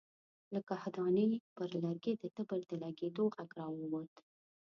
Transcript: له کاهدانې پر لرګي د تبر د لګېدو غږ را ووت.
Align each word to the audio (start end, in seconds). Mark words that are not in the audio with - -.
له 0.53 0.59
کاهدانې 0.69 1.27
پر 1.55 1.69
لرګي 1.83 2.13
د 2.17 2.23
تبر 2.35 2.59
د 2.69 2.71
لګېدو 2.83 3.23
غږ 3.35 3.49
را 3.59 3.67
ووت. 3.71 4.13